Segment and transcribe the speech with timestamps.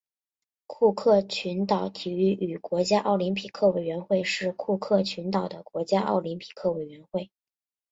[0.65, 7.29] 库克群岛体育与国家奥林匹克委员会是库克群岛的国家奥林匹克委员会。